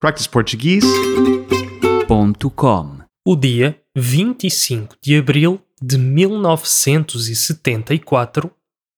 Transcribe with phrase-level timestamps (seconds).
[0.00, 8.50] practiceportuguese.com O dia 25 de abril de 1974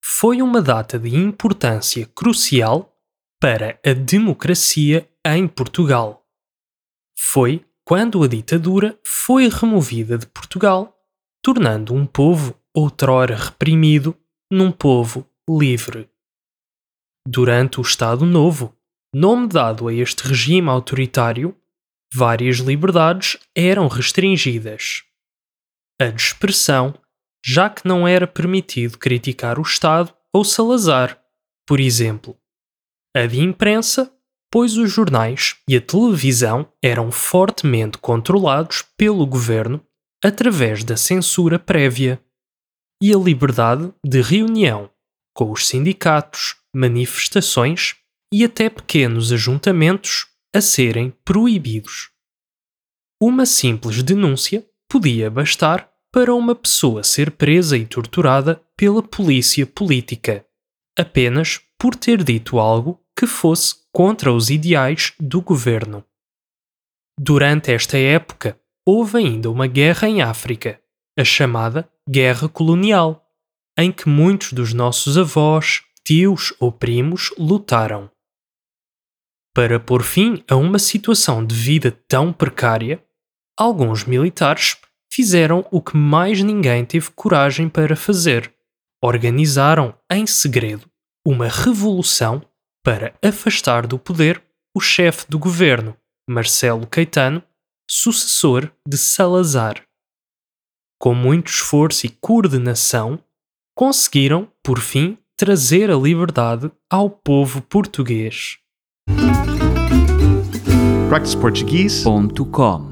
[0.05, 2.97] foi uma data de importância crucial
[3.41, 6.25] para a democracia em Portugal.
[7.19, 10.97] Foi quando a ditadura foi removida de Portugal,
[11.43, 14.17] tornando um povo outrora reprimido
[14.49, 16.09] num povo livre.
[17.27, 18.73] Durante o Estado Novo,
[19.15, 21.57] nome dado a este regime autoritário,
[22.13, 25.03] várias liberdades eram restringidas.
[26.01, 26.95] A de expressão,
[27.45, 31.23] já que não era permitido criticar o Estado ou Salazar,
[31.67, 32.37] por exemplo.
[33.15, 34.11] A de imprensa,
[34.51, 39.85] pois os jornais e a televisão eram fortemente controlados pelo governo
[40.25, 42.23] através da censura prévia.
[43.03, 44.89] E a liberdade de reunião,
[45.35, 47.97] com os sindicatos, manifestações
[48.33, 52.11] e até pequenos ajuntamentos a serem proibidos.
[53.21, 60.45] Uma simples denúncia podia bastar para uma pessoa ser presa e torturada pela polícia política,
[60.99, 66.05] apenas por ter dito algo que fosse contra os ideais do governo.
[67.19, 70.81] Durante esta época, houve ainda uma guerra em África,
[71.19, 73.25] a chamada Guerra Colonial,
[73.79, 78.11] em que muitos dos nossos avós, tios ou primos lutaram.
[79.55, 83.05] Para pôr fim a uma situação de vida tão precária,
[83.59, 84.79] alguns militares
[85.13, 88.53] fizeram o que mais ninguém teve coragem para fazer:
[89.03, 90.91] organizaram em segredo
[91.27, 92.43] uma revolução
[92.83, 94.43] para afastar do poder
[94.75, 95.97] o chefe do governo,
[96.29, 97.43] Marcelo Caetano,
[97.89, 99.85] sucessor de Salazar.
[100.99, 103.23] Com muito esforço e coordenação,
[103.77, 108.62] conseguiram, por fim, trazer a liberdade ao povo português.
[111.13, 112.92] practiceportuguese.com